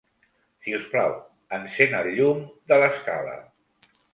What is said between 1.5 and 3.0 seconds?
encén el llum de